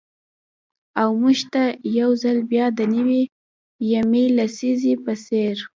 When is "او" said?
1.01-1.09